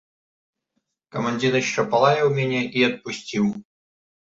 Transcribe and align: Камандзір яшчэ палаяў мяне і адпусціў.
Камандзір 1.17 1.59
яшчэ 1.63 1.85
палаяў 1.93 2.27
мяне 2.41 2.61
і 2.65 2.79
адпусціў. 2.91 3.45